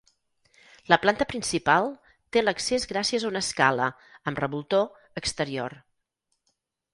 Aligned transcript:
La 0.93 0.97
planta 1.01 1.27
principal 1.33 1.89
té 2.37 2.43
l'accés 2.45 2.87
gràcies 2.93 3.27
a 3.27 3.29
una 3.33 3.43
escala, 3.47 3.91
amb 4.33 4.43
revoltó, 4.45 4.81
exterior. 5.23 5.77